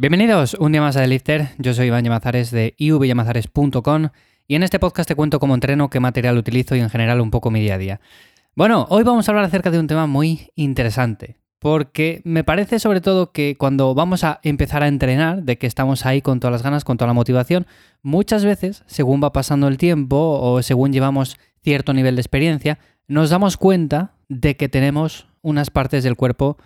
Bienvenidos 0.00 0.54
un 0.54 0.70
día 0.70 0.80
más 0.80 0.96
a 0.96 1.00
The 1.00 1.08
Lifter. 1.08 1.48
Yo 1.58 1.74
soy 1.74 1.88
Iván 1.88 2.04
Llamazares 2.04 2.52
de 2.52 2.72
ivyamazares.com 2.78 4.10
y 4.46 4.54
en 4.54 4.62
este 4.62 4.78
podcast 4.78 5.08
te 5.08 5.16
cuento 5.16 5.40
cómo 5.40 5.54
entreno, 5.54 5.90
qué 5.90 5.98
material 5.98 6.38
utilizo 6.38 6.76
y 6.76 6.78
en 6.78 6.88
general 6.88 7.20
un 7.20 7.32
poco 7.32 7.50
mi 7.50 7.58
día 7.60 7.74
a 7.74 7.78
día. 7.78 8.00
Bueno, 8.54 8.86
hoy 8.90 9.02
vamos 9.02 9.26
a 9.26 9.32
hablar 9.32 9.46
acerca 9.46 9.72
de 9.72 9.80
un 9.80 9.88
tema 9.88 10.06
muy 10.06 10.52
interesante, 10.54 11.34
porque 11.58 12.22
me 12.22 12.44
parece 12.44 12.78
sobre 12.78 13.00
todo 13.00 13.32
que 13.32 13.56
cuando 13.58 13.92
vamos 13.92 14.22
a 14.22 14.38
empezar 14.44 14.84
a 14.84 14.86
entrenar, 14.86 15.42
de 15.42 15.58
que 15.58 15.66
estamos 15.66 16.06
ahí 16.06 16.22
con 16.22 16.38
todas 16.38 16.52
las 16.52 16.62
ganas, 16.62 16.84
con 16.84 16.96
toda 16.96 17.08
la 17.08 17.14
motivación, 17.14 17.66
muchas 18.00 18.44
veces, 18.44 18.84
según 18.86 19.20
va 19.20 19.32
pasando 19.32 19.66
el 19.66 19.78
tiempo 19.78 20.38
o 20.40 20.62
según 20.62 20.92
llevamos 20.92 21.38
cierto 21.64 21.92
nivel 21.92 22.14
de 22.14 22.20
experiencia, 22.20 22.78
nos 23.08 23.30
damos 23.30 23.56
cuenta 23.56 24.12
de 24.28 24.56
que 24.56 24.68
tenemos 24.68 25.26
unas 25.42 25.70
partes 25.70 26.04
del 26.04 26.14
cuerpo 26.14 26.56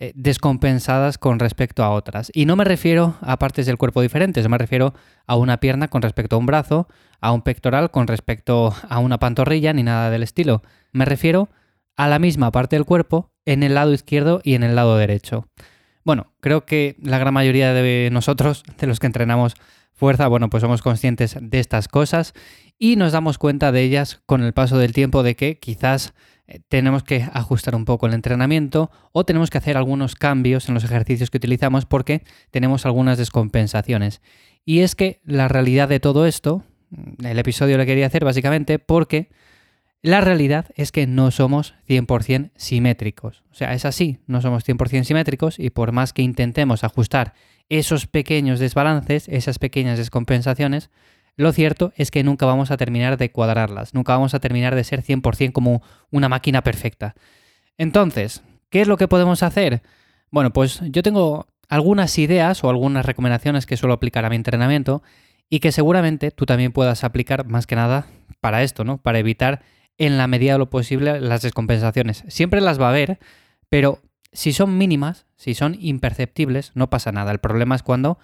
eh, 0.00 0.12
descompensadas 0.14 1.18
con 1.18 1.40
respecto 1.40 1.82
a 1.82 1.90
otras. 1.90 2.30
Y 2.32 2.46
no 2.46 2.54
me 2.54 2.64
refiero 2.64 3.16
a 3.20 3.38
partes 3.38 3.66
del 3.66 3.78
cuerpo 3.78 4.00
diferentes, 4.00 4.48
me 4.48 4.56
refiero 4.56 4.94
a 5.26 5.34
una 5.34 5.58
pierna 5.58 5.88
con 5.88 6.02
respecto 6.02 6.36
a 6.36 6.38
un 6.38 6.46
brazo, 6.46 6.86
a 7.20 7.32
un 7.32 7.42
pectoral 7.42 7.90
con 7.90 8.06
respecto 8.06 8.72
a 8.88 8.98
una 9.00 9.18
pantorrilla, 9.18 9.72
ni 9.72 9.82
nada 9.82 10.10
del 10.10 10.22
estilo. 10.22 10.62
Me 10.92 11.04
refiero 11.04 11.48
a 11.96 12.06
la 12.06 12.20
misma 12.20 12.52
parte 12.52 12.76
del 12.76 12.84
cuerpo 12.84 13.32
en 13.44 13.64
el 13.64 13.74
lado 13.74 13.92
izquierdo 13.92 14.40
y 14.44 14.54
en 14.54 14.62
el 14.62 14.76
lado 14.76 14.96
derecho. 14.96 15.48
Bueno, 16.04 16.32
creo 16.40 16.64
que 16.64 16.96
la 17.02 17.18
gran 17.18 17.34
mayoría 17.34 17.74
de 17.74 18.08
nosotros, 18.12 18.62
de 18.78 18.86
los 18.86 19.00
que 19.00 19.06
entrenamos 19.06 19.54
fuerza, 19.94 20.28
bueno, 20.28 20.48
pues 20.48 20.60
somos 20.60 20.80
conscientes 20.80 21.36
de 21.40 21.58
estas 21.58 21.88
cosas 21.88 22.34
y 22.78 22.94
nos 22.94 23.10
damos 23.10 23.36
cuenta 23.36 23.72
de 23.72 23.82
ellas 23.82 24.22
con 24.26 24.44
el 24.44 24.52
paso 24.52 24.78
del 24.78 24.92
tiempo 24.92 25.24
de 25.24 25.34
que 25.34 25.58
quizás 25.58 26.14
tenemos 26.68 27.02
que 27.02 27.28
ajustar 27.32 27.74
un 27.74 27.84
poco 27.84 28.06
el 28.06 28.14
entrenamiento 28.14 28.90
o 29.12 29.24
tenemos 29.24 29.50
que 29.50 29.58
hacer 29.58 29.76
algunos 29.76 30.14
cambios 30.14 30.68
en 30.68 30.74
los 30.74 30.84
ejercicios 30.84 31.30
que 31.30 31.36
utilizamos 31.36 31.84
porque 31.84 32.22
tenemos 32.50 32.86
algunas 32.86 33.18
descompensaciones. 33.18 34.22
Y 34.64 34.80
es 34.80 34.94
que 34.94 35.20
la 35.24 35.48
realidad 35.48 35.88
de 35.88 36.00
todo 36.00 36.26
esto, 36.26 36.64
mm, 36.90 37.26
el 37.26 37.38
episodio 37.38 37.76
lo 37.76 37.86
quería 37.86 38.06
hacer 38.06 38.24
básicamente 38.24 38.78
porque 38.78 39.30
la 40.00 40.20
realidad 40.20 40.66
es 40.76 40.92
que 40.92 41.06
no 41.06 41.30
somos 41.30 41.74
100% 41.86 42.50
simétricos. 42.56 43.42
O 43.50 43.54
sea, 43.54 43.74
es 43.74 43.84
así, 43.84 44.18
no 44.26 44.40
somos 44.40 44.64
100% 44.64 45.04
simétricos 45.04 45.58
y 45.58 45.70
por 45.70 45.92
más 45.92 46.12
que 46.12 46.22
intentemos 46.22 46.84
ajustar 46.84 47.34
esos 47.68 48.06
pequeños 48.06 48.60
desbalances, 48.60 49.28
esas 49.28 49.58
pequeñas 49.58 49.98
descompensaciones, 49.98 50.90
lo 51.38 51.52
cierto 51.52 51.92
es 51.96 52.10
que 52.10 52.24
nunca 52.24 52.46
vamos 52.46 52.70
a 52.72 52.76
terminar 52.76 53.16
de 53.16 53.30
cuadrarlas, 53.30 53.94
nunca 53.94 54.12
vamos 54.12 54.34
a 54.34 54.40
terminar 54.40 54.74
de 54.74 54.82
ser 54.82 55.02
100% 55.02 55.52
como 55.52 55.82
una 56.10 56.28
máquina 56.28 56.62
perfecta. 56.62 57.14
Entonces, 57.76 58.42
¿qué 58.70 58.80
es 58.80 58.88
lo 58.88 58.96
que 58.96 59.06
podemos 59.06 59.44
hacer? 59.44 59.82
Bueno, 60.30 60.52
pues 60.52 60.80
yo 60.82 61.02
tengo 61.02 61.46
algunas 61.68 62.18
ideas 62.18 62.64
o 62.64 62.70
algunas 62.70 63.06
recomendaciones 63.06 63.66
que 63.66 63.76
suelo 63.76 63.94
aplicar 63.94 64.24
a 64.24 64.30
mi 64.30 64.36
entrenamiento 64.36 65.02
y 65.48 65.60
que 65.60 65.70
seguramente 65.70 66.32
tú 66.32 66.44
también 66.44 66.72
puedas 66.72 67.04
aplicar 67.04 67.46
más 67.46 67.68
que 67.68 67.76
nada 67.76 68.06
para 68.40 68.64
esto, 68.64 68.82
¿no? 68.82 68.98
Para 68.98 69.20
evitar 69.20 69.62
en 69.96 70.18
la 70.18 70.26
medida 70.26 70.52
de 70.52 70.58
lo 70.58 70.70
posible 70.70 71.20
las 71.20 71.42
descompensaciones. 71.42 72.24
Siempre 72.26 72.60
las 72.60 72.80
va 72.80 72.86
a 72.86 72.90
haber, 72.90 73.20
pero 73.68 74.00
si 74.32 74.52
son 74.52 74.76
mínimas, 74.76 75.26
si 75.36 75.54
son 75.54 75.76
imperceptibles, 75.78 76.72
no 76.74 76.90
pasa 76.90 77.12
nada. 77.12 77.30
El 77.30 77.38
problema 77.38 77.76
es 77.76 77.84
cuando 77.84 78.18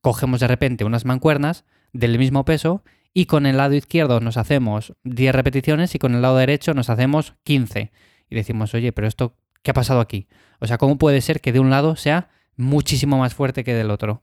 cogemos 0.00 0.40
de 0.40 0.48
repente 0.48 0.84
unas 0.84 1.04
mancuernas, 1.04 1.64
del 1.98 2.18
mismo 2.18 2.44
peso 2.44 2.82
y 3.12 3.26
con 3.26 3.46
el 3.46 3.56
lado 3.56 3.74
izquierdo 3.74 4.20
nos 4.20 4.36
hacemos 4.36 4.94
10 5.04 5.34
repeticiones 5.34 5.94
y 5.94 5.98
con 5.98 6.14
el 6.14 6.22
lado 6.22 6.36
derecho 6.36 6.74
nos 6.74 6.90
hacemos 6.90 7.34
15. 7.44 7.90
Y 8.28 8.34
decimos, 8.34 8.74
oye, 8.74 8.92
pero 8.92 9.06
esto, 9.06 9.36
¿qué 9.62 9.70
ha 9.70 9.74
pasado 9.74 10.00
aquí? 10.00 10.28
O 10.60 10.66
sea, 10.66 10.78
¿cómo 10.78 10.98
puede 10.98 11.20
ser 11.20 11.40
que 11.40 11.52
de 11.52 11.60
un 11.60 11.70
lado 11.70 11.96
sea 11.96 12.28
muchísimo 12.56 13.18
más 13.18 13.34
fuerte 13.34 13.64
que 13.64 13.74
del 13.74 13.90
otro? 13.90 14.22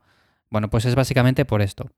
Bueno, 0.50 0.70
pues 0.70 0.86
es 0.86 0.96
básicamente 0.96 1.46
por 1.46 1.62
esto. 1.62 1.90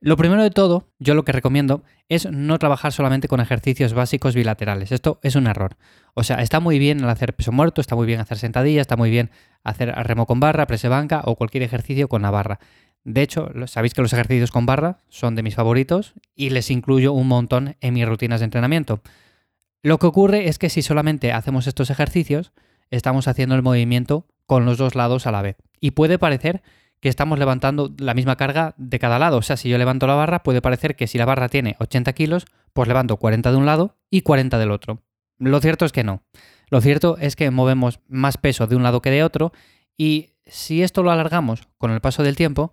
Lo 0.00 0.16
primero 0.16 0.42
de 0.42 0.50
todo, 0.50 0.88
yo 0.98 1.14
lo 1.14 1.24
que 1.24 1.32
recomiendo 1.32 1.82
es 2.08 2.30
no 2.30 2.58
trabajar 2.58 2.92
solamente 2.92 3.28
con 3.28 3.40
ejercicios 3.40 3.94
básicos 3.94 4.34
bilaterales. 4.34 4.92
Esto 4.92 5.18
es 5.22 5.36
un 5.36 5.46
error. 5.46 5.76
O 6.14 6.22
sea, 6.22 6.42
está 6.42 6.60
muy 6.60 6.78
bien 6.78 7.00
el 7.00 7.08
hacer 7.08 7.34
peso 7.34 7.50
muerto, 7.50 7.80
está 7.80 7.96
muy 7.96 8.06
bien 8.06 8.20
hacer 8.20 8.38
sentadillas, 8.38 8.82
está 8.82 8.96
muy 8.96 9.10
bien 9.10 9.30
hacer 9.64 9.88
remo 9.88 10.26
con 10.26 10.38
barra, 10.38 10.66
prese 10.66 10.88
banca 10.88 11.22
o 11.24 11.34
cualquier 11.34 11.62
ejercicio 11.62 12.08
con 12.08 12.22
la 12.22 12.30
barra. 12.30 12.60
De 13.06 13.22
hecho, 13.22 13.52
sabéis 13.68 13.94
que 13.94 14.02
los 14.02 14.12
ejercicios 14.12 14.50
con 14.50 14.66
barra 14.66 14.98
son 15.08 15.36
de 15.36 15.44
mis 15.44 15.54
favoritos 15.54 16.14
y 16.34 16.50
les 16.50 16.72
incluyo 16.72 17.12
un 17.12 17.28
montón 17.28 17.76
en 17.80 17.94
mis 17.94 18.04
rutinas 18.04 18.40
de 18.40 18.46
entrenamiento. 18.46 19.00
Lo 19.84 19.98
que 19.98 20.08
ocurre 20.08 20.48
es 20.48 20.58
que 20.58 20.70
si 20.70 20.82
solamente 20.82 21.32
hacemos 21.32 21.68
estos 21.68 21.90
ejercicios, 21.90 22.50
estamos 22.90 23.28
haciendo 23.28 23.54
el 23.54 23.62
movimiento 23.62 24.26
con 24.44 24.64
los 24.64 24.76
dos 24.76 24.96
lados 24.96 25.28
a 25.28 25.30
la 25.30 25.40
vez. 25.40 25.56
Y 25.78 25.92
puede 25.92 26.18
parecer 26.18 26.64
que 26.98 27.08
estamos 27.08 27.38
levantando 27.38 27.94
la 27.96 28.12
misma 28.12 28.34
carga 28.34 28.74
de 28.76 28.98
cada 28.98 29.20
lado. 29.20 29.36
O 29.36 29.42
sea, 29.42 29.56
si 29.56 29.68
yo 29.68 29.78
levanto 29.78 30.08
la 30.08 30.16
barra, 30.16 30.42
puede 30.42 30.60
parecer 30.60 30.96
que 30.96 31.06
si 31.06 31.16
la 31.16 31.26
barra 31.26 31.48
tiene 31.48 31.76
80 31.78 32.12
kilos, 32.12 32.46
pues 32.72 32.88
levanto 32.88 33.18
40 33.18 33.52
de 33.52 33.56
un 33.56 33.66
lado 33.66 33.98
y 34.10 34.22
40 34.22 34.58
del 34.58 34.72
otro. 34.72 35.04
Lo 35.38 35.60
cierto 35.60 35.84
es 35.84 35.92
que 35.92 36.02
no. 36.02 36.24
Lo 36.70 36.80
cierto 36.80 37.18
es 37.20 37.36
que 37.36 37.52
movemos 37.52 38.00
más 38.08 38.36
peso 38.36 38.66
de 38.66 38.74
un 38.74 38.82
lado 38.82 39.00
que 39.00 39.12
de 39.12 39.22
otro 39.22 39.52
y 39.96 40.30
si 40.44 40.82
esto 40.82 41.04
lo 41.04 41.12
alargamos 41.12 41.68
con 41.78 41.92
el 41.92 42.00
paso 42.00 42.24
del 42.24 42.34
tiempo, 42.34 42.72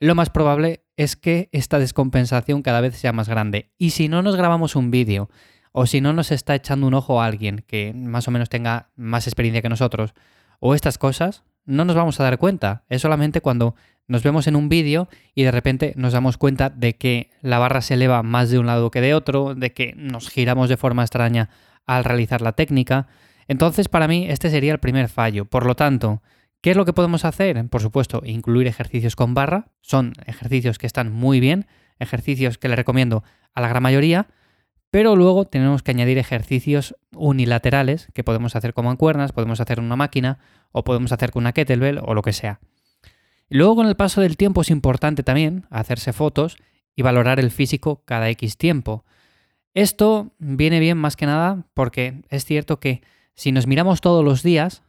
lo 0.00 0.14
más 0.14 0.30
probable 0.30 0.84
es 0.96 1.16
que 1.16 1.48
esta 1.52 1.78
descompensación 1.78 2.62
cada 2.62 2.80
vez 2.80 2.96
sea 2.96 3.12
más 3.12 3.28
grande. 3.28 3.70
Y 3.78 3.90
si 3.90 4.08
no 4.08 4.22
nos 4.22 4.36
grabamos 4.36 4.76
un 4.76 4.90
vídeo, 4.90 5.28
o 5.72 5.86
si 5.86 6.00
no 6.00 6.12
nos 6.12 6.32
está 6.32 6.54
echando 6.54 6.86
un 6.86 6.94
ojo 6.94 7.20
a 7.20 7.26
alguien 7.26 7.64
que 7.66 7.92
más 7.94 8.26
o 8.26 8.30
menos 8.30 8.48
tenga 8.48 8.90
más 8.96 9.26
experiencia 9.26 9.62
que 9.62 9.68
nosotros, 9.68 10.14
o 10.60 10.74
estas 10.74 10.98
cosas, 10.98 11.44
no 11.64 11.84
nos 11.84 11.96
vamos 11.96 12.18
a 12.18 12.24
dar 12.24 12.38
cuenta. 12.38 12.84
Es 12.88 13.02
solamente 13.02 13.40
cuando 13.40 13.74
nos 14.06 14.22
vemos 14.22 14.46
en 14.46 14.56
un 14.56 14.68
vídeo 14.68 15.08
y 15.34 15.42
de 15.42 15.50
repente 15.50 15.92
nos 15.96 16.14
damos 16.14 16.38
cuenta 16.38 16.70
de 16.70 16.96
que 16.96 17.30
la 17.42 17.58
barra 17.58 17.82
se 17.82 17.94
eleva 17.94 18.22
más 18.22 18.50
de 18.50 18.58
un 18.58 18.66
lado 18.66 18.90
que 18.90 19.00
de 19.00 19.14
otro, 19.14 19.54
de 19.54 19.72
que 19.72 19.94
nos 19.96 20.30
giramos 20.30 20.68
de 20.68 20.78
forma 20.78 21.02
extraña 21.02 21.50
al 21.86 22.04
realizar 22.04 22.40
la 22.40 22.52
técnica. 22.52 23.06
Entonces, 23.48 23.88
para 23.88 24.08
mí, 24.08 24.26
este 24.28 24.50
sería 24.50 24.72
el 24.72 24.80
primer 24.80 25.08
fallo. 25.08 25.44
Por 25.44 25.66
lo 25.66 25.74
tanto, 25.74 26.22
¿Qué 26.60 26.72
es 26.72 26.76
lo 26.76 26.84
que 26.84 26.92
podemos 26.92 27.24
hacer? 27.24 27.68
Por 27.68 27.80
supuesto, 27.80 28.22
incluir 28.24 28.66
ejercicios 28.66 29.14
con 29.14 29.34
barra. 29.34 29.70
Son 29.80 30.12
ejercicios 30.26 30.78
que 30.78 30.86
están 30.86 31.12
muy 31.12 31.38
bien, 31.38 31.66
ejercicios 32.00 32.58
que 32.58 32.68
le 32.68 32.76
recomiendo 32.76 33.22
a 33.54 33.60
la 33.60 33.68
gran 33.68 33.82
mayoría, 33.82 34.28
pero 34.90 35.16
luego 35.16 35.44
tenemos 35.44 35.82
que 35.82 35.92
añadir 35.92 36.18
ejercicios 36.18 36.96
unilaterales 37.14 38.08
que 38.12 38.24
podemos 38.24 38.56
hacer 38.56 38.74
con 38.74 38.86
mancuernas, 38.86 39.32
podemos 39.32 39.60
hacer 39.60 39.78
una 39.80 39.96
máquina 39.96 40.38
o 40.72 40.82
podemos 40.82 41.12
hacer 41.12 41.30
con 41.30 41.42
una 41.42 41.52
kettlebell 41.52 42.00
o 42.02 42.14
lo 42.14 42.22
que 42.22 42.32
sea. 42.32 42.60
luego 43.50 43.76
con 43.76 43.86
el 43.86 43.96
paso 43.96 44.20
del 44.20 44.36
tiempo 44.36 44.60
es 44.60 44.70
importante 44.70 45.22
también 45.22 45.66
hacerse 45.70 46.12
fotos 46.12 46.56
y 46.94 47.02
valorar 47.02 47.38
el 47.38 47.50
físico 47.50 48.02
cada 48.04 48.28
X 48.30 48.58
tiempo. 48.58 49.04
Esto 49.74 50.32
viene 50.38 50.80
bien 50.80 50.98
más 50.98 51.16
que 51.16 51.26
nada 51.26 51.66
porque 51.72 52.22
es 52.30 52.44
cierto 52.44 52.80
que 52.80 53.02
si 53.34 53.52
nos 53.52 53.66
miramos 53.66 54.00
todos 54.00 54.24
los 54.24 54.42
días, 54.42 54.82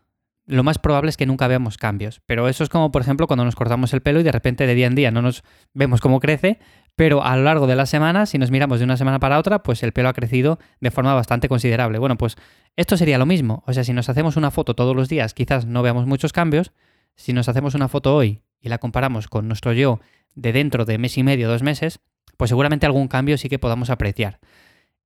lo 0.50 0.64
más 0.64 0.80
probable 0.80 1.10
es 1.10 1.18
que 1.18 1.28
nunca 1.28 1.48
veamos 1.48 1.78
cambios. 1.78 2.22
Pero 2.26 2.50
eso 2.50 2.64
es 2.64 2.70
como, 2.70 2.92
por 2.92 3.04
ejemplo, 3.04 3.28
cuando 3.28 3.46
nos 3.46 3.56
cortamos 3.56 3.94
el 3.94 4.02
pelo 4.02 4.20
y 4.20 4.24
de 4.24 4.32
repente 4.32 4.66
de 4.66 4.74
día 4.74 4.88
en 4.88 4.96
día 4.96 5.12
no 5.12 5.22
nos 5.22 5.44
vemos 5.76 6.02
cómo 6.02 6.20
crece, 6.20 6.58
pero 6.96 7.24
a 7.24 7.38
lo 7.38 7.44
largo 7.44 7.68
de 7.68 7.76
la 7.76 7.86
semana, 7.86 8.26
si 8.26 8.40
nos 8.40 8.50
miramos 8.50 8.80
de 8.80 8.86
una 8.86 8.98
semana 8.98 9.20
para 9.20 9.38
otra, 9.38 9.62
pues 9.62 9.84
el 9.84 9.94
pelo 9.94 10.10
ha 10.10 10.14
crecido 10.14 10.58
de 10.82 10.90
forma 10.90 11.14
bastante 11.14 11.48
considerable. 11.48 12.00
Bueno, 12.00 12.18
pues 12.18 12.36
esto 12.76 12.98
sería 12.98 13.20
lo 13.20 13.28
mismo. 13.28 13.64
O 13.68 13.74
sea, 13.74 13.84
si 13.84 13.94
nos 13.94 14.10
hacemos 14.10 14.38
una 14.38 14.50
foto 14.50 14.74
todos 14.74 14.96
los 14.96 15.08
días, 15.08 15.36
quizás 15.36 15.68
no 15.68 15.84
veamos 15.84 16.08
muchos 16.08 16.34
cambios. 16.34 16.72
Si 17.16 17.32
nos 17.32 17.48
hacemos 17.48 17.76
una 17.76 17.88
foto 17.88 18.16
hoy 18.16 18.42
y 18.60 18.70
la 18.70 18.80
comparamos 18.80 19.28
con 19.28 19.48
nuestro 19.48 19.72
yo 19.74 20.00
de 20.34 20.52
dentro 20.52 20.86
de 20.86 20.98
mes 20.98 21.16
y 21.20 21.22
medio, 21.22 21.48
dos 21.48 21.62
meses, 21.62 22.00
pues 22.38 22.50
seguramente 22.50 22.88
algún 22.88 23.08
cambio 23.08 23.38
sí 23.38 23.50
que 23.50 23.60
podamos 23.60 23.92
apreciar. 23.92 24.40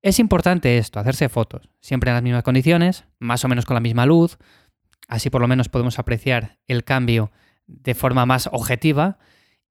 Es 0.04 0.18
importante 0.18 0.76
esto, 0.76 1.00
hacerse 1.00 1.30
fotos, 1.30 1.70
siempre 1.80 2.10
en 2.10 2.14
las 2.14 2.22
mismas 2.22 2.42
condiciones, 2.42 3.04
más 3.18 3.42
o 3.44 3.48
menos 3.48 3.64
con 3.64 3.72
la 3.74 3.80
misma 3.80 4.04
luz, 4.04 4.36
Así 5.08 5.30
por 5.30 5.40
lo 5.40 5.48
menos 5.48 5.68
podemos 5.68 5.98
apreciar 5.98 6.58
el 6.66 6.84
cambio 6.84 7.30
de 7.66 7.94
forma 7.94 8.26
más 8.26 8.48
objetiva. 8.52 9.18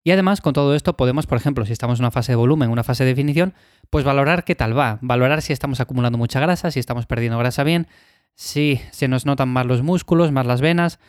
Y 0.04 0.12
además 0.12 0.42
con 0.42 0.54
todo 0.54 0.76
esto 0.76 0.98
podemos, 0.98 1.28
por 1.28 1.38
ejemplo, 1.38 1.66
si 1.66 1.74
estamos 1.74 2.00
en 2.00 2.04
una 2.04 2.12
fase 2.12 2.34
de 2.34 2.36
volumen, 2.36 2.70
una 2.70 2.84
fase 2.84 3.04
de 3.04 3.12
definición, 3.12 3.54
pues 3.90 4.04
valorar 4.04 4.44
qué 4.44 4.56
tal 4.56 4.78
va, 4.78 5.00
valorar 5.02 5.42
si 5.42 5.54
estamos 5.54 5.80
acumulando 5.80 6.18
mucha 6.18 6.40
grasa, 6.40 6.72
si 6.72 6.80
estamos 6.80 7.06
perdiendo 7.06 7.38
grasa 7.38 7.64
bien, 7.64 7.88
si 8.36 8.82
se 8.92 9.08
nos 9.08 9.26
notan 9.26 9.50
más 9.50 9.66
los 9.66 9.82
músculos, 9.82 10.32
más 10.32 10.46
las 10.46 10.62
venas. 10.62 11.00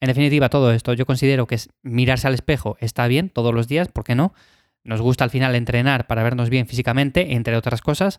En 0.00 0.08
definitiva, 0.08 0.50
todo 0.50 0.72
esto 0.72 0.92
yo 0.92 1.06
considero 1.06 1.46
que 1.46 1.58
mirarse 1.82 2.26
al 2.26 2.34
espejo 2.34 2.76
está 2.80 3.06
bien 3.06 3.30
todos 3.30 3.54
los 3.54 3.68
días, 3.68 3.88
¿por 3.88 4.04
qué 4.04 4.14
no? 4.14 4.34
Nos 4.82 5.00
gusta 5.00 5.24
al 5.24 5.30
final 5.30 5.54
entrenar 5.54 6.06
para 6.06 6.22
vernos 6.22 6.50
bien 6.50 6.66
físicamente, 6.66 7.32
entre 7.32 7.56
otras 7.56 7.80
cosas, 7.80 8.18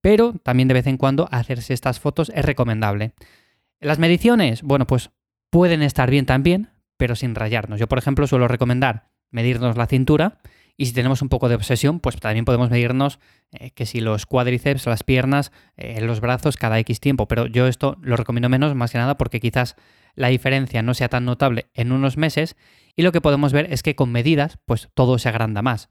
pero 0.00 0.34
también 0.44 0.68
de 0.68 0.74
vez 0.74 0.86
en 0.86 0.98
cuando 0.98 1.28
hacerse 1.32 1.74
estas 1.74 1.98
fotos 1.98 2.30
es 2.32 2.44
recomendable. 2.44 3.12
Las 3.80 3.98
mediciones, 3.98 4.62
bueno, 4.62 4.86
pues 4.86 5.10
pueden 5.50 5.82
estar 5.82 6.10
bien 6.10 6.26
también, 6.26 6.70
pero 6.96 7.14
sin 7.14 7.34
rayarnos. 7.34 7.78
Yo, 7.78 7.88
por 7.88 7.98
ejemplo, 7.98 8.26
suelo 8.26 8.48
recomendar 8.48 9.10
medirnos 9.30 9.76
la 9.76 9.86
cintura 9.86 10.38
y 10.76 10.86
si 10.86 10.92
tenemos 10.92 11.22
un 11.22 11.28
poco 11.28 11.48
de 11.48 11.54
obsesión, 11.54 12.00
pues 12.00 12.16
también 12.16 12.44
podemos 12.44 12.70
medirnos 12.70 13.18
eh, 13.52 13.70
que 13.70 13.86
si 13.86 14.00
los 14.00 14.26
cuádriceps, 14.26 14.86
las 14.86 15.02
piernas, 15.02 15.52
eh, 15.76 16.00
los 16.00 16.20
brazos 16.20 16.56
cada 16.56 16.78
X 16.80 17.00
tiempo. 17.00 17.28
Pero 17.28 17.46
yo 17.46 17.66
esto 17.66 17.96
lo 18.02 18.16
recomiendo 18.16 18.48
menos, 18.48 18.74
más 18.74 18.92
que 18.92 18.98
nada 18.98 19.16
porque 19.16 19.40
quizás 19.40 19.76
la 20.14 20.28
diferencia 20.28 20.82
no 20.82 20.94
sea 20.94 21.08
tan 21.08 21.24
notable 21.24 21.66
en 21.74 21.92
unos 21.92 22.16
meses 22.16 22.56
y 22.94 23.02
lo 23.02 23.12
que 23.12 23.20
podemos 23.20 23.52
ver 23.52 23.72
es 23.72 23.82
que 23.82 23.94
con 23.94 24.10
medidas 24.10 24.58
pues 24.64 24.88
todo 24.94 25.18
se 25.18 25.28
agranda 25.28 25.62
más. 25.62 25.90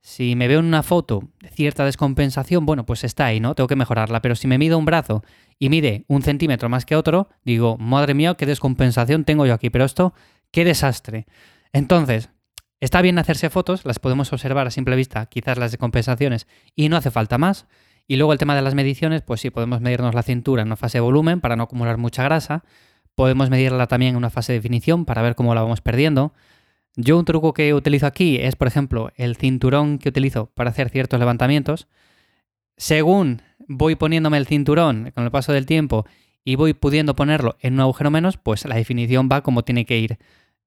Si 0.00 0.36
me 0.36 0.48
veo 0.48 0.60
en 0.60 0.66
una 0.66 0.82
foto 0.82 1.30
cierta 1.54 1.84
descompensación, 1.84 2.66
bueno, 2.66 2.84
pues 2.84 3.04
está 3.04 3.26
ahí, 3.26 3.40
¿no? 3.40 3.54
Tengo 3.54 3.68
que 3.68 3.76
mejorarla. 3.76 4.20
Pero 4.20 4.34
si 4.34 4.46
me 4.46 4.58
mido 4.58 4.78
un 4.78 4.84
brazo 4.84 5.24
y 5.58 5.68
mide 5.70 6.04
un 6.08 6.22
centímetro 6.22 6.68
más 6.68 6.84
que 6.84 6.96
otro, 6.96 7.28
digo, 7.44 7.78
madre 7.78 8.14
mía, 8.14 8.34
qué 8.34 8.46
descompensación 8.46 9.24
tengo 9.24 9.46
yo 9.46 9.54
aquí. 9.54 9.70
Pero 9.70 9.84
esto, 9.84 10.14
qué 10.50 10.64
desastre. 10.64 11.26
Entonces, 11.72 12.30
está 12.80 13.02
bien 13.02 13.18
hacerse 13.18 13.50
fotos, 13.50 13.84
las 13.84 13.98
podemos 13.98 14.32
observar 14.32 14.66
a 14.66 14.70
simple 14.70 14.96
vista, 14.96 15.26
quizás 15.26 15.58
las 15.58 15.72
descompensaciones, 15.72 16.46
y 16.76 16.88
no 16.88 16.96
hace 16.96 17.10
falta 17.10 17.38
más. 17.38 17.66
Y 18.06 18.16
luego 18.16 18.32
el 18.32 18.38
tema 18.38 18.54
de 18.54 18.62
las 18.62 18.74
mediciones, 18.74 19.22
pues 19.22 19.40
sí, 19.40 19.50
podemos 19.50 19.80
medirnos 19.80 20.14
la 20.14 20.22
cintura 20.22 20.62
en 20.62 20.68
una 20.68 20.76
fase 20.76 20.98
de 20.98 21.02
volumen 21.02 21.40
para 21.40 21.56
no 21.56 21.62
acumular 21.64 21.96
mucha 21.96 22.22
grasa. 22.22 22.64
Podemos 23.14 23.48
medirla 23.48 23.86
también 23.86 24.10
en 24.10 24.16
una 24.16 24.30
fase 24.30 24.52
de 24.52 24.58
definición 24.58 25.04
para 25.04 25.22
ver 25.22 25.34
cómo 25.34 25.54
la 25.54 25.62
vamos 25.62 25.80
perdiendo. 25.80 26.34
Yo 26.96 27.18
un 27.18 27.24
truco 27.24 27.52
que 27.52 27.74
utilizo 27.74 28.06
aquí 28.06 28.36
es, 28.36 28.54
por 28.54 28.68
ejemplo, 28.68 29.10
el 29.16 29.36
cinturón 29.36 29.98
que 29.98 30.08
utilizo 30.08 30.46
para 30.54 30.70
hacer 30.70 30.90
ciertos 30.90 31.18
levantamientos. 31.18 31.88
Según 32.76 33.42
voy 33.66 33.96
poniéndome 33.96 34.38
el 34.38 34.46
cinturón 34.46 35.10
con 35.14 35.24
el 35.24 35.30
paso 35.30 35.52
del 35.52 35.66
tiempo 35.66 36.06
y 36.44 36.56
voy 36.56 36.74
pudiendo 36.74 37.16
ponerlo 37.16 37.56
en 37.60 37.74
un 37.74 37.80
agujero 37.80 38.10
menos, 38.10 38.36
pues 38.36 38.64
la 38.64 38.76
definición 38.76 39.28
va 39.30 39.42
como 39.42 39.64
tiene 39.64 39.86
que 39.86 39.98
ir. 39.98 40.18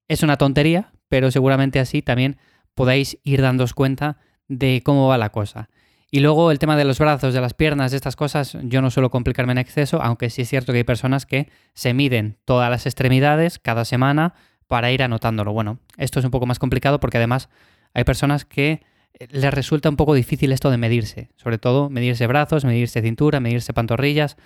Es 0.07 0.23
una 0.23 0.37
tontería, 0.37 0.91
pero 1.07 1.31
seguramente 1.31 1.79
así 1.79 2.01
también 2.01 2.37
podáis 2.75 3.19
ir 3.23 3.41
dándos 3.41 3.73
cuenta 3.73 4.17
de 4.47 4.81
cómo 4.83 5.07
va 5.07 5.17
la 5.17 5.31
cosa. 5.31 5.69
Y 6.09 6.21
luego 6.21 6.51
el 6.51 6.59
tema 6.59 6.77
de 6.77 6.85
los 6.85 6.99
brazos, 6.99 7.33
de 7.33 7.41
las 7.41 7.53
piernas, 7.53 7.91
de 7.91 7.97
estas 7.97 8.15
cosas, 8.15 8.57
yo 8.63 8.81
no 8.81 8.91
suelo 8.91 9.09
complicarme 9.09 9.51
en 9.51 9.57
exceso, 9.57 10.01
aunque 10.01 10.29
sí 10.29 10.43
es 10.43 10.49
cierto 10.49 10.71
que 10.71 10.79
hay 10.79 10.83
personas 10.85 11.25
que 11.25 11.49
se 11.73 11.93
miden 11.93 12.37
todas 12.45 12.69
las 12.69 12.85
extremidades 12.85 13.59
cada 13.59 13.83
semana 13.83 14.33
para 14.67 14.91
ir 14.91 15.03
anotándolo. 15.03 15.53
Bueno, 15.53 15.79
esto 15.97 16.19
es 16.19 16.25
un 16.25 16.31
poco 16.31 16.45
más 16.45 16.59
complicado 16.59 16.99
porque 16.99 17.17
además 17.17 17.49
hay 17.93 18.03
personas 18.03 18.45
que 18.45 18.83
eh, 19.13 19.27
les 19.31 19.53
resulta 19.53 19.89
un 19.89 19.95
poco 19.95 20.13
difícil 20.13 20.51
esto 20.51 20.69
de 20.69 20.77
medirse, 20.77 21.29
sobre 21.35 21.57
todo 21.57 21.89
medirse 21.89 22.27
brazos, 22.27 22.65
medirse 22.65 23.01
cintura, 23.01 23.39
medirse 23.39 23.73
pantorrillas. 23.73 24.37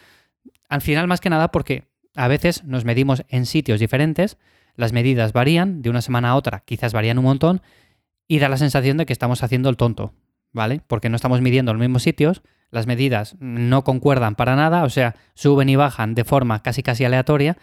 Al 0.70 0.82
final, 0.82 1.08
más 1.08 1.22
que 1.22 1.30
nada, 1.30 1.52
porque 1.52 1.86
a 2.16 2.28
veces 2.28 2.64
nos 2.64 2.86
medimos 2.86 3.24
en 3.30 3.46
sitios 3.46 3.80
diferentes, 3.80 4.38
las 4.76 4.94
medidas 4.94 5.34
varían 5.34 5.82
de 5.82 5.90
una 5.90 6.02
semana 6.02 6.30
a 6.30 6.36
otra, 6.36 6.64
quizás 6.66 6.94
varían 6.94 7.18
un 7.18 7.26
montón, 7.26 7.62
y 8.28 8.40
da 8.40 8.48
la 8.48 8.58
sensación 8.58 8.98
de 8.98 9.06
que 9.06 9.14
estamos 9.14 9.44
haciendo 9.44 9.70
el 9.70 9.78
tonto, 9.78 10.14
¿vale? 10.54 10.82
Porque 10.88 11.10
no 11.10 11.18
estamos 11.18 11.42
midiendo 11.42 11.72
en 11.72 11.78
los 11.78 11.86
mismos 11.86 12.04
sitios, 12.04 12.42
las 12.70 12.88
medidas 12.88 13.36
no 13.40 13.84
concuerdan 13.84 14.36
para 14.36 14.56
nada, 14.56 14.84
o 14.84 14.90
sea, 14.90 15.16
suben 15.34 15.68
y 15.68 15.76
bajan 15.76 16.16
de 16.16 16.24
forma 16.24 16.64
casi 16.64 16.84
casi 16.84 17.04
aleatoria, 17.04 17.58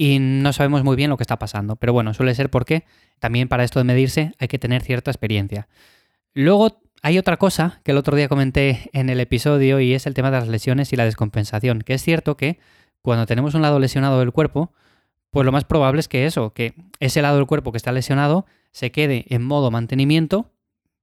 y 0.00 0.20
no 0.20 0.52
sabemos 0.52 0.84
muy 0.84 0.96
bien 0.96 1.10
lo 1.10 1.16
que 1.18 1.24
está 1.24 1.38
pasando. 1.38 1.76
Pero 1.76 1.92
bueno, 1.92 2.14
suele 2.14 2.34
ser 2.34 2.48
porque 2.48 2.84
también 3.18 3.48
para 3.48 3.64
esto 3.64 3.80
de 3.80 3.84
medirse 3.84 4.32
hay 4.38 4.46
que 4.46 4.58
tener 4.58 4.82
cierta 4.82 5.10
experiencia. 5.10 5.68
Luego 6.32 6.80
hay 7.02 7.18
otra 7.18 7.36
cosa 7.36 7.80
que 7.82 7.90
el 7.90 7.98
otro 7.98 8.16
día 8.16 8.28
comenté 8.28 8.90
en 8.92 9.10
el 9.10 9.18
episodio 9.18 9.80
y 9.80 9.92
es 9.92 10.06
el 10.06 10.14
tema 10.14 10.30
de 10.30 10.38
las 10.38 10.48
lesiones 10.48 10.92
y 10.92 10.96
la 10.96 11.04
descompensación, 11.04 11.82
que 11.82 11.94
es 11.94 12.02
cierto 12.02 12.36
que 12.36 12.60
cuando 13.02 13.26
tenemos 13.26 13.54
un 13.54 13.62
lado 13.62 13.80
lesionado 13.80 14.20
del 14.20 14.32
cuerpo, 14.32 14.72
pues 15.30 15.44
lo 15.44 15.50
más 15.50 15.64
probable 15.64 15.98
es 15.98 16.06
que 16.06 16.26
eso, 16.26 16.52
que 16.54 16.74
ese 17.00 17.20
lado 17.20 17.36
del 17.36 17.46
cuerpo 17.46 17.72
que 17.72 17.76
está 17.76 17.90
lesionado 17.90 18.46
se 18.70 18.92
quede 18.92 19.24
en 19.28 19.42
modo 19.42 19.72
mantenimiento. 19.72 20.52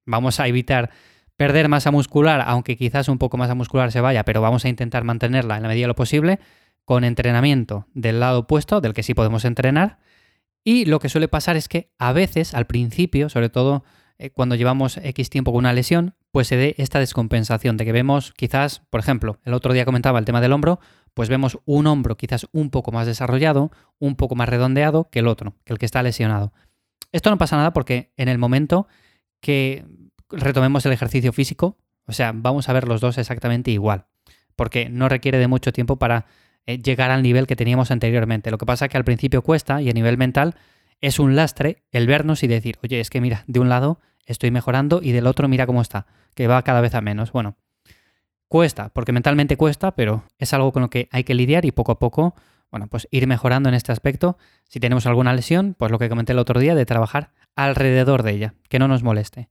Vamos 0.05 0.39
a 0.39 0.47
evitar 0.47 0.91
perder 1.35 1.67
masa 1.67 1.91
muscular, 1.91 2.41
aunque 2.47 2.77
quizás 2.77 3.09
un 3.09 3.17
poco 3.17 3.35
masa 3.35 3.55
muscular 3.55 3.91
se 3.91 3.99
vaya, 3.99 4.23
pero 4.23 4.39
vamos 4.39 4.63
a 4.63 4.69
intentar 4.69 5.03
mantenerla 5.03 5.57
en 5.57 5.63
la 5.63 5.67
medida 5.67 5.83
de 5.83 5.89
lo 5.89 5.95
posible 5.95 6.39
con 6.85 7.03
entrenamiento 7.03 7.87
del 7.93 8.19
lado 8.19 8.39
opuesto, 8.39 8.79
del 8.79 8.93
que 8.93 9.03
sí 9.03 9.13
podemos 9.13 9.43
entrenar. 9.43 9.99
Y 10.63 10.85
lo 10.85 10.99
que 10.99 11.09
suele 11.09 11.27
pasar 11.27 11.57
es 11.57 11.67
que 11.67 11.91
a 11.99 12.13
veces, 12.13 12.53
al 12.53 12.65
principio, 12.65 13.29
sobre 13.29 13.49
todo 13.49 13.83
eh, 14.17 14.29
cuando 14.29 14.55
llevamos 14.55 14.97
X 14.97 15.29
tiempo 15.29 15.51
con 15.51 15.59
una 15.59 15.73
lesión, 15.73 16.15
pues 16.31 16.47
se 16.47 16.55
dé 16.55 16.75
esta 16.77 16.99
descompensación 16.99 17.75
de 17.75 17.85
que 17.85 17.91
vemos 17.91 18.33
quizás, 18.37 18.81
por 18.89 18.99
ejemplo, 18.99 19.39
el 19.43 19.53
otro 19.53 19.73
día 19.73 19.85
comentaba 19.85 20.19
el 20.19 20.25
tema 20.25 20.41
del 20.41 20.53
hombro, 20.53 20.79
pues 21.13 21.27
vemos 21.27 21.59
un 21.65 21.87
hombro 21.87 22.15
quizás 22.17 22.47
un 22.51 22.69
poco 22.69 22.91
más 22.91 23.07
desarrollado, 23.07 23.71
un 23.99 24.15
poco 24.15 24.35
más 24.35 24.47
redondeado 24.47 25.09
que 25.09 25.19
el 25.19 25.27
otro, 25.27 25.55
que 25.65 25.73
el 25.73 25.79
que 25.79 25.85
está 25.85 26.01
lesionado. 26.01 26.53
Esto 27.11 27.29
no 27.29 27.37
pasa 27.37 27.57
nada 27.57 27.73
porque 27.73 28.13
en 28.17 28.27
el 28.27 28.37
momento 28.37 28.87
que 29.41 29.85
retomemos 30.29 30.85
el 30.85 30.91
ejercicio 30.91 31.33
físico, 31.33 31.77
o 32.07 32.13
sea, 32.13 32.31
vamos 32.33 32.69
a 32.69 32.73
ver 32.73 32.87
los 32.87 33.01
dos 33.01 33.17
exactamente 33.17 33.71
igual, 33.71 34.05
porque 34.55 34.89
no 34.89 35.09
requiere 35.09 35.37
de 35.37 35.47
mucho 35.47 35.73
tiempo 35.73 35.97
para 35.97 36.25
llegar 36.65 37.11
al 37.11 37.23
nivel 37.23 37.47
que 37.47 37.55
teníamos 37.55 37.91
anteriormente. 37.91 38.51
Lo 38.51 38.57
que 38.57 38.65
pasa 38.65 38.85
es 38.85 38.91
que 38.91 38.97
al 38.97 39.03
principio 39.03 39.41
cuesta 39.41 39.81
y 39.81 39.89
a 39.89 39.93
nivel 39.93 40.17
mental 40.17 40.55
es 41.01 41.19
un 41.19 41.35
lastre 41.35 41.83
el 41.91 42.07
vernos 42.07 42.43
y 42.43 42.47
decir, 42.47 42.77
oye, 42.83 42.99
es 42.99 43.09
que 43.09 43.21
mira, 43.21 43.43
de 43.47 43.59
un 43.59 43.69
lado 43.69 43.99
estoy 44.25 44.51
mejorando 44.51 45.01
y 45.01 45.11
del 45.11 45.27
otro 45.27 45.47
mira 45.47 45.67
cómo 45.67 45.81
está, 45.81 46.07
que 46.33 46.47
va 46.47 46.63
cada 46.63 46.81
vez 46.81 46.95
a 46.95 47.01
menos. 47.01 47.31
Bueno, 47.31 47.57
cuesta, 48.47 48.89
porque 48.89 49.11
mentalmente 49.11 49.57
cuesta, 49.57 49.91
pero 49.95 50.23
es 50.37 50.53
algo 50.53 50.71
con 50.71 50.81
lo 50.81 50.89
que 50.89 51.07
hay 51.11 51.23
que 51.23 51.35
lidiar 51.35 51.65
y 51.65 51.71
poco 51.71 51.91
a 51.91 51.99
poco, 51.99 52.35
bueno, 52.71 52.87
pues 52.87 53.07
ir 53.11 53.27
mejorando 53.27 53.69
en 53.69 53.75
este 53.75 53.91
aspecto. 53.91 54.37
Si 54.67 54.79
tenemos 54.79 55.05
alguna 55.05 55.33
lesión, 55.33 55.75
pues 55.77 55.91
lo 55.91 55.99
que 55.99 56.09
comenté 56.09 56.33
el 56.33 56.39
otro 56.39 56.59
día, 56.59 56.75
de 56.75 56.85
trabajar 56.85 57.31
alrededor 57.55 58.23
de 58.23 58.31
ella, 58.31 58.53
que 58.69 58.79
no 58.79 58.87
nos 58.87 59.03
moleste. 59.03 59.49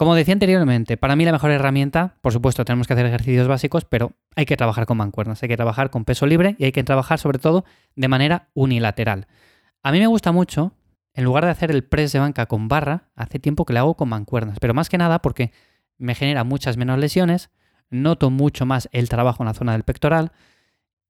Como 0.00 0.14
decía 0.14 0.32
anteriormente, 0.32 0.96
para 0.96 1.14
mí 1.14 1.26
la 1.26 1.32
mejor 1.32 1.50
herramienta, 1.50 2.14
por 2.22 2.32
supuesto, 2.32 2.64
tenemos 2.64 2.86
que 2.86 2.94
hacer 2.94 3.04
ejercicios 3.04 3.46
básicos, 3.46 3.84
pero 3.84 4.12
hay 4.34 4.46
que 4.46 4.56
trabajar 4.56 4.86
con 4.86 4.96
mancuernas, 4.96 5.42
hay 5.42 5.50
que 5.50 5.58
trabajar 5.58 5.90
con 5.90 6.06
peso 6.06 6.24
libre 6.24 6.56
y 6.58 6.64
hay 6.64 6.72
que 6.72 6.82
trabajar 6.82 7.18
sobre 7.18 7.38
todo 7.38 7.66
de 7.96 8.08
manera 8.08 8.48
unilateral. 8.54 9.26
A 9.82 9.92
mí 9.92 9.98
me 9.98 10.06
gusta 10.06 10.32
mucho, 10.32 10.72
en 11.12 11.24
lugar 11.24 11.44
de 11.44 11.50
hacer 11.50 11.70
el 11.70 11.84
press 11.84 12.12
de 12.12 12.18
banca 12.18 12.46
con 12.46 12.66
barra, 12.66 13.10
hace 13.14 13.38
tiempo 13.38 13.66
que 13.66 13.74
lo 13.74 13.80
hago 13.80 13.94
con 13.94 14.08
mancuernas, 14.08 14.56
pero 14.58 14.72
más 14.72 14.88
que 14.88 14.96
nada 14.96 15.18
porque 15.18 15.52
me 15.98 16.14
genera 16.14 16.44
muchas 16.44 16.78
menos 16.78 16.98
lesiones, 16.98 17.50
noto 17.90 18.30
mucho 18.30 18.64
más 18.64 18.88
el 18.92 19.10
trabajo 19.10 19.42
en 19.42 19.48
la 19.48 19.54
zona 19.54 19.72
del 19.72 19.82
pectoral 19.82 20.32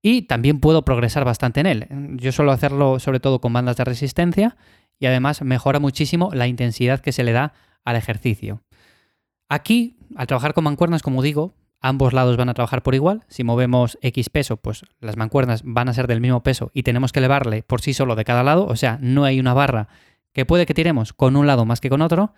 y 0.02 0.22
también 0.22 0.58
puedo 0.58 0.84
progresar 0.84 1.24
bastante 1.24 1.60
en 1.60 1.66
él. 1.66 1.86
Yo 2.16 2.32
suelo 2.32 2.50
hacerlo 2.50 2.98
sobre 2.98 3.20
todo 3.20 3.40
con 3.40 3.52
bandas 3.52 3.76
de 3.76 3.84
resistencia 3.84 4.56
y 4.98 5.06
además 5.06 5.42
mejora 5.42 5.78
muchísimo 5.78 6.30
la 6.34 6.48
intensidad 6.48 6.98
que 6.98 7.12
se 7.12 7.22
le 7.22 7.30
da 7.30 7.52
al 7.84 7.94
ejercicio. 7.94 8.62
Aquí, 9.50 9.96
al 10.14 10.28
trabajar 10.28 10.54
con 10.54 10.62
mancuernas, 10.62 11.02
como 11.02 11.22
digo, 11.22 11.56
ambos 11.80 12.12
lados 12.12 12.36
van 12.36 12.48
a 12.48 12.54
trabajar 12.54 12.84
por 12.84 12.94
igual. 12.94 13.24
Si 13.26 13.42
movemos 13.42 13.98
X 14.00 14.30
peso, 14.30 14.56
pues 14.58 14.84
las 15.00 15.16
mancuernas 15.16 15.62
van 15.64 15.88
a 15.88 15.92
ser 15.92 16.06
del 16.06 16.20
mismo 16.20 16.44
peso 16.44 16.70
y 16.72 16.84
tenemos 16.84 17.10
que 17.10 17.18
elevarle 17.18 17.64
por 17.64 17.80
sí 17.80 17.92
solo 17.92 18.14
de 18.14 18.24
cada 18.24 18.44
lado. 18.44 18.66
O 18.66 18.76
sea, 18.76 19.00
no 19.02 19.24
hay 19.24 19.40
una 19.40 19.52
barra 19.52 19.88
que 20.32 20.46
puede 20.46 20.66
que 20.66 20.74
tiremos 20.74 21.12
con 21.12 21.34
un 21.34 21.48
lado 21.48 21.64
más 21.64 21.80
que 21.80 21.90
con 21.90 22.00
otro. 22.00 22.32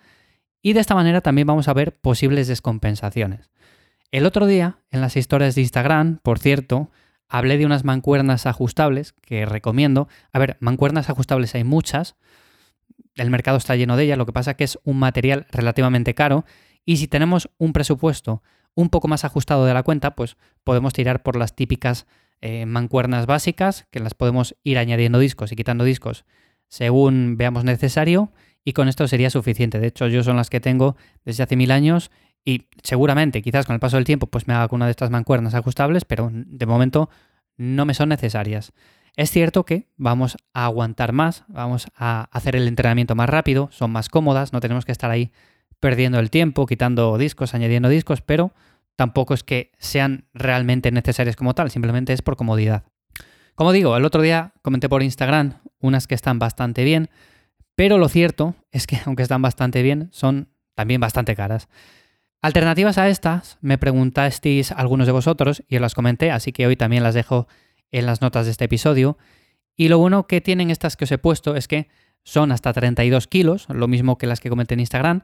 Y 0.63 0.73
de 0.73 0.79
esta 0.79 0.95
manera 0.95 1.21
también 1.21 1.45
vamos 1.45 1.67
a 1.67 1.73
ver 1.73 1.93
posibles 1.93 2.47
descompensaciones. 2.47 3.51
El 4.09 4.25
otro 4.25 4.47
día, 4.47 4.79
en 4.89 5.01
las 5.01 5.15
historias 5.15 5.53
de 5.53 5.61
Instagram, 5.61 6.17
por 6.23 6.39
cierto, 6.39 6.89
hablé 7.29 7.59
de 7.59 7.67
unas 7.67 7.83
mancuernas 7.83 8.47
ajustables 8.47 9.13
que 9.21 9.45
recomiendo. 9.45 10.07
A 10.31 10.39
ver, 10.39 10.57
mancuernas 10.61 11.11
ajustables 11.11 11.53
hay 11.53 11.63
muchas. 11.63 12.15
El 13.13 13.29
mercado 13.29 13.57
está 13.57 13.75
lleno 13.75 13.97
de 13.97 14.05
ellas. 14.05 14.17
Lo 14.17 14.25
que 14.25 14.33
pasa 14.33 14.51
es 14.51 14.57
que 14.57 14.63
es 14.63 14.79
un 14.83 14.97
material 14.97 15.45
relativamente 15.51 16.15
caro 16.15 16.43
y 16.85 16.97
si 16.97 17.07
tenemos 17.07 17.49
un 17.57 17.73
presupuesto 17.73 18.41
un 18.75 18.89
poco 18.89 19.07
más 19.07 19.23
ajustado 19.23 19.65
de 19.65 19.73
la 19.73 19.83
cuenta, 19.83 20.15
pues 20.15 20.37
podemos 20.63 20.93
tirar 20.93 21.23
por 21.23 21.35
las 21.35 21.55
típicas 21.55 22.07
eh, 22.41 22.65
mancuernas 22.65 23.25
básicas, 23.25 23.87
que 23.91 23.99
las 23.99 24.13
podemos 24.13 24.55
ir 24.63 24.77
añadiendo 24.77 25.19
discos 25.19 25.51
y 25.51 25.55
quitando 25.55 25.83
discos 25.83 26.25
según 26.73 27.37
veamos 27.37 27.63
necesario, 27.65 28.31
y 28.65 28.73
con 28.73 28.87
esto 28.87 29.07
sería 29.07 29.29
suficiente. 29.29 29.79
De 29.79 29.87
hecho, 29.87 30.07
yo 30.07 30.23
son 30.23 30.37
las 30.37 30.49
que 30.49 30.59
tengo 30.59 30.95
desde 31.23 31.43
hace 31.43 31.55
mil 31.55 31.69
años 31.69 32.09
y 32.43 32.67
seguramente, 32.81 33.43
quizás 33.43 33.67
con 33.67 33.75
el 33.75 33.79
paso 33.79 33.97
del 33.97 34.05
tiempo, 34.05 34.25
pues 34.25 34.47
me 34.47 34.55
haga 34.55 34.67
con 34.67 34.77
una 34.77 34.85
de 34.85 34.91
estas 34.91 35.11
mancuernas 35.11 35.53
ajustables, 35.53 36.03
pero 36.03 36.31
de 36.33 36.65
momento 36.65 37.11
no 37.57 37.85
me 37.85 37.93
son 37.93 38.09
necesarias. 38.09 38.73
Es 39.15 39.29
cierto 39.29 39.65
que 39.65 39.87
vamos 39.95 40.37
a 40.53 40.65
aguantar 40.65 41.13
más, 41.13 41.43
vamos 41.47 41.87
a 41.95 42.27
hacer 42.31 42.55
el 42.55 42.67
entrenamiento 42.67 43.13
más 43.13 43.29
rápido, 43.29 43.69
son 43.71 43.91
más 43.91 44.09
cómodas, 44.09 44.51
no 44.51 44.59
tenemos 44.59 44.85
que 44.85 44.91
estar 44.91 45.11
ahí 45.11 45.31
perdiendo 45.83 46.17
el 46.19 46.29
tiempo, 46.29 46.65
quitando 46.65 47.17
discos, 47.17 47.53
añadiendo 47.53 47.89
discos, 47.89 48.21
pero 48.21 48.53
tampoco 48.95 49.33
es 49.33 49.43
que 49.43 49.73
sean 49.79 50.29
realmente 50.33 50.89
necesarias 50.93 51.35
como 51.35 51.55
tal, 51.55 51.71
simplemente 51.71 52.13
es 52.13 52.21
por 52.21 52.37
comodidad. 52.37 52.85
Como 53.53 53.73
digo, 53.73 53.97
el 53.97 54.05
otro 54.05 54.21
día 54.21 54.53
comenté 54.61 54.87
por 54.87 55.03
Instagram 55.03 55.55
unas 55.79 56.07
que 56.07 56.15
están 56.15 56.39
bastante 56.39 56.85
bien, 56.85 57.09
pero 57.75 57.97
lo 57.97 58.07
cierto 58.07 58.55
es 58.71 58.87
que 58.87 58.97
aunque 59.05 59.23
están 59.23 59.41
bastante 59.41 59.81
bien, 59.81 60.07
son 60.13 60.47
también 60.73 61.01
bastante 61.01 61.35
caras. 61.35 61.67
Alternativas 62.41 62.97
a 62.97 63.09
estas 63.09 63.57
me 63.59 63.77
preguntasteis 63.77 64.71
algunos 64.71 65.05
de 65.05 65.11
vosotros 65.11 65.63
y 65.67 65.75
os 65.75 65.81
las 65.81 65.95
comenté, 65.95 66.31
así 66.31 66.53
que 66.53 66.65
hoy 66.65 66.77
también 66.77 67.03
las 67.03 67.13
dejo 67.13 67.49
en 67.91 68.05
las 68.05 68.21
notas 68.21 68.45
de 68.45 68.53
este 68.53 68.63
episodio. 68.63 69.17
Y 69.75 69.89
lo 69.89 69.97
bueno 69.97 70.27
que 70.27 70.39
tienen 70.39 70.69
estas 70.69 70.95
que 70.95 71.03
os 71.03 71.11
he 71.11 71.17
puesto 71.17 71.57
es 71.57 71.67
que 71.67 71.89
son 72.23 72.53
hasta 72.53 72.71
32 72.71 73.27
kilos, 73.27 73.67
lo 73.67 73.89
mismo 73.89 74.17
que 74.17 74.27
las 74.27 74.39
que 74.39 74.49
comenté 74.49 74.75
en 74.75 74.79
Instagram, 74.79 75.23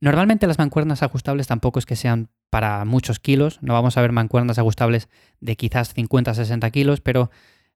Normalmente 0.00 0.46
las 0.46 0.58
mancuernas 0.58 1.02
ajustables 1.02 1.46
tampoco 1.46 1.78
es 1.78 1.86
que 1.86 1.96
sean 1.96 2.28
para 2.50 2.84
muchos 2.84 3.18
kilos, 3.18 3.58
no 3.62 3.72
vamos 3.72 3.96
a 3.96 4.02
ver 4.02 4.12
mancuernas 4.12 4.58
ajustables 4.58 5.08
de 5.40 5.56
quizás 5.56 5.96
50-60 5.96 6.70
kilos, 6.70 7.00
pero 7.00 7.30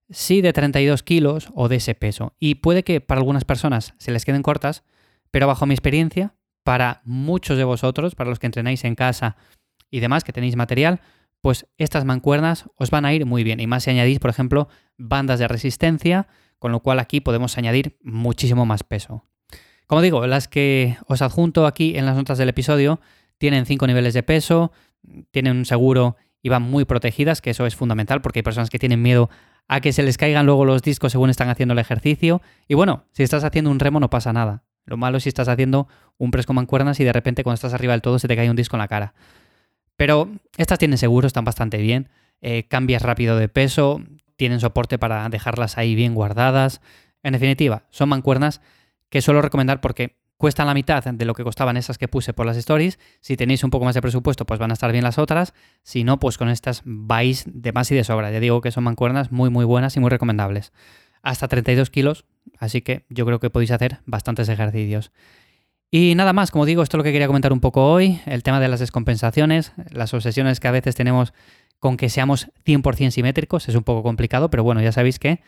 sí 0.09 0.41
de 0.41 0.53
32 0.53 1.03
kilos 1.03 1.49
o 1.55 1.67
de 1.67 1.77
ese 1.77 1.95
peso. 1.95 2.35
Y 2.39 2.55
puede 2.55 2.83
que 2.83 3.01
para 3.01 3.19
algunas 3.19 3.45
personas 3.45 3.95
se 3.97 4.11
les 4.11 4.25
queden 4.25 4.43
cortas, 4.43 4.83
pero 5.31 5.47
bajo 5.47 5.65
mi 5.65 5.73
experiencia, 5.73 6.35
para 6.63 7.01
muchos 7.05 7.57
de 7.57 7.63
vosotros, 7.63 8.15
para 8.15 8.29
los 8.29 8.39
que 8.39 8.45
entrenáis 8.45 8.83
en 8.83 8.95
casa 8.95 9.35
y 9.89 9.99
demás, 9.99 10.23
que 10.23 10.33
tenéis 10.33 10.55
material, 10.55 11.01
pues 11.41 11.65
estas 11.77 12.05
mancuernas 12.05 12.65
os 12.75 12.91
van 12.91 13.05
a 13.05 13.13
ir 13.13 13.25
muy 13.25 13.43
bien. 13.43 13.59
Y 13.59 13.67
más 13.67 13.83
si 13.83 13.89
añadís, 13.89 14.19
por 14.19 14.29
ejemplo, 14.29 14.69
bandas 14.97 15.39
de 15.39 15.47
resistencia, 15.47 16.27
con 16.59 16.71
lo 16.71 16.81
cual 16.81 16.99
aquí 16.99 17.19
podemos 17.19 17.57
añadir 17.57 17.97
muchísimo 18.03 18.65
más 18.65 18.83
peso. 18.83 19.25
Como 19.91 20.01
digo, 20.01 20.25
las 20.25 20.47
que 20.47 20.95
os 21.07 21.21
adjunto 21.21 21.67
aquí 21.67 21.97
en 21.97 22.05
las 22.05 22.15
notas 22.15 22.37
del 22.37 22.47
episodio 22.47 23.01
tienen 23.37 23.65
cinco 23.65 23.87
niveles 23.87 24.13
de 24.13 24.23
peso, 24.23 24.71
tienen 25.31 25.57
un 25.57 25.65
seguro 25.65 26.15
y 26.41 26.47
van 26.47 26.61
muy 26.61 26.85
protegidas, 26.85 27.41
que 27.41 27.49
eso 27.49 27.65
es 27.65 27.75
fundamental 27.75 28.21
porque 28.21 28.39
hay 28.39 28.43
personas 28.43 28.69
que 28.69 28.79
tienen 28.79 29.01
miedo 29.01 29.29
a 29.67 29.81
que 29.81 29.91
se 29.91 30.01
les 30.01 30.17
caigan 30.17 30.45
luego 30.45 30.63
los 30.63 30.81
discos 30.81 31.11
según 31.11 31.29
están 31.29 31.49
haciendo 31.49 31.73
el 31.73 31.79
ejercicio. 31.79 32.41
Y 32.69 32.75
bueno, 32.75 33.03
si 33.11 33.23
estás 33.23 33.43
haciendo 33.43 33.69
un 33.69 33.81
remo 33.81 33.99
no 33.99 34.09
pasa 34.09 34.31
nada. 34.31 34.63
Lo 34.85 34.95
malo 34.95 35.17
es 35.17 35.23
si 35.23 35.27
estás 35.27 35.49
haciendo 35.49 35.89
un 36.17 36.31
press 36.31 36.45
con 36.45 36.55
mancuernas 36.55 36.97
y 37.01 37.03
de 37.03 37.11
repente 37.11 37.43
cuando 37.43 37.55
estás 37.55 37.73
arriba 37.73 37.91
del 37.91 38.01
todo 38.01 38.17
se 38.17 38.29
te 38.29 38.37
cae 38.37 38.49
un 38.49 38.55
disco 38.55 38.77
en 38.77 38.79
la 38.79 38.87
cara. 38.87 39.13
Pero 39.97 40.29
estas 40.55 40.79
tienen 40.79 40.99
seguro, 40.99 41.27
están 41.27 41.43
bastante 41.43 41.79
bien. 41.79 42.07
Eh, 42.39 42.63
cambias 42.69 43.01
rápido 43.01 43.35
de 43.35 43.49
peso, 43.49 44.01
tienen 44.37 44.61
soporte 44.61 44.97
para 44.97 45.27
dejarlas 45.27 45.77
ahí 45.77 45.95
bien 45.95 46.15
guardadas. 46.15 46.79
En 47.23 47.33
definitiva, 47.33 47.83
son 47.89 48.07
mancuernas 48.07 48.61
que 49.11 49.21
suelo 49.21 49.43
recomendar 49.43 49.81
porque 49.81 50.17
cuestan 50.37 50.65
la 50.65 50.73
mitad 50.73 51.03
de 51.03 51.25
lo 51.25 51.35
que 51.35 51.43
costaban 51.43 51.77
esas 51.77 51.99
que 51.99 52.07
puse 52.07 52.33
por 52.33 52.47
las 52.47 52.57
stories. 52.57 52.97
Si 53.19 53.37
tenéis 53.37 53.63
un 53.63 53.69
poco 53.69 53.85
más 53.85 53.93
de 53.93 54.01
presupuesto, 54.01 54.47
pues 54.47 54.59
van 54.59 54.71
a 54.71 54.73
estar 54.73 54.91
bien 54.91 55.03
las 55.03 55.19
otras. 55.19 55.53
Si 55.83 56.03
no, 56.03 56.19
pues 56.19 56.39
con 56.39 56.49
estas 56.49 56.81
vais 56.85 57.43
de 57.45 57.71
más 57.73 57.91
y 57.91 57.95
de 57.95 58.03
sobra. 58.03 58.31
Ya 58.31 58.39
digo 58.39 58.61
que 58.61 58.71
son 58.71 58.83
mancuernas 58.85 59.31
muy, 59.31 59.51
muy 59.51 59.65
buenas 59.65 59.95
y 59.97 59.99
muy 59.99 60.09
recomendables. 60.09 60.71
Hasta 61.21 61.47
32 61.47 61.91
kilos, 61.91 62.25
así 62.57 62.81
que 62.81 63.05
yo 63.09 63.25
creo 63.27 63.39
que 63.39 63.51
podéis 63.51 63.69
hacer 63.69 63.99
bastantes 64.05 64.49
ejercicios. 64.49 65.11
Y 65.91 66.15
nada 66.15 66.31
más, 66.31 66.49
como 66.49 66.65
digo, 66.65 66.81
esto 66.81 66.95
es 66.95 66.99
lo 66.99 67.03
que 67.03 67.11
quería 67.11 67.27
comentar 67.27 67.51
un 67.51 67.59
poco 67.59 67.91
hoy, 67.91 68.21
el 68.25 68.43
tema 68.43 68.61
de 68.61 68.69
las 68.69 68.79
descompensaciones, 68.79 69.73
las 69.91 70.13
obsesiones 70.13 70.61
que 70.61 70.69
a 70.69 70.71
veces 70.71 70.95
tenemos 70.95 71.33
con 71.79 71.97
que 71.97 72.09
seamos 72.09 72.47
100% 72.65 73.11
simétricos, 73.11 73.67
es 73.67 73.75
un 73.75 73.83
poco 73.83 74.01
complicado, 74.01 74.49
pero 74.49 74.63
bueno, 74.63 74.81
ya 74.81 74.93
sabéis 74.93 75.19
que 75.19 75.41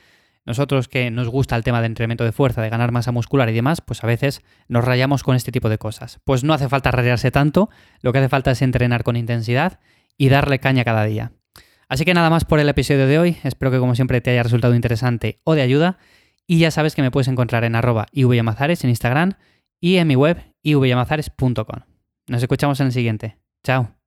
nosotros 0.45 0.87
que 0.87 1.09
nos 1.11 1.29
gusta 1.29 1.55
el 1.55 1.63
tema 1.63 1.79
de 1.79 1.87
entrenamiento 1.87 2.23
de 2.23 2.31
fuerza, 2.31 2.61
de 2.61 2.69
ganar 2.69 2.91
masa 2.91 3.11
muscular 3.11 3.49
y 3.49 3.53
demás, 3.53 3.81
pues 3.81 4.03
a 4.03 4.07
veces 4.07 4.41
nos 4.67 4.83
rayamos 4.83 5.23
con 5.23 5.35
este 5.35 5.51
tipo 5.51 5.69
de 5.69 5.77
cosas. 5.77 6.19
Pues 6.25 6.43
no 6.43 6.53
hace 6.53 6.69
falta 6.69 6.91
rayarse 6.91 7.31
tanto, 7.31 7.69
lo 8.01 8.11
que 8.11 8.19
hace 8.19 8.29
falta 8.29 8.51
es 8.51 8.61
entrenar 8.61 9.03
con 9.03 9.15
intensidad 9.15 9.79
y 10.17 10.29
darle 10.29 10.59
caña 10.59 10.83
cada 10.83 11.05
día. 11.05 11.31
Así 11.87 12.05
que 12.05 12.13
nada 12.13 12.29
más 12.29 12.45
por 12.45 12.59
el 12.59 12.69
episodio 12.69 13.07
de 13.07 13.19
hoy, 13.19 13.37
espero 13.43 13.71
que 13.71 13.79
como 13.79 13.95
siempre 13.95 14.21
te 14.21 14.31
haya 14.31 14.43
resultado 14.43 14.75
interesante 14.75 15.39
o 15.43 15.55
de 15.55 15.61
ayuda, 15.61 15.97
y 16.45 16.59
ya 16.59 16.71
sabes 16.71 16.95
que 16.95 17.01
me 17.01 17.11
puedes 17.11 17.27
encontrar 17.27 17.63
en 17.63 17.75
arroba 17.75 18.07
ivyamazares 18.11 18.83
en 18.83 18.89
Instagram 18.89 19.33
y 19.79 19.97
en 19.97 20.07
mi 20.07 20.15
web 20.15 20.41
ivyamazares.com. 20.63 21.79
Nos 22.27 22.41
escuchamos 22.41 22.79
en 22.79 22.87
el 22.87 22.93
siguiente. 22.93 23.37
Chao. 23.63 24.02